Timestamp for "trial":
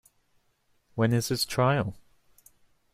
1.45-1.93